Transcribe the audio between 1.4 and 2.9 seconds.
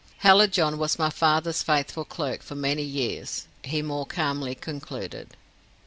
faithful clerk for many